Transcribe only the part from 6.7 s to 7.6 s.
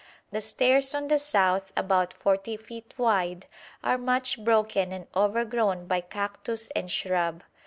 and shrub.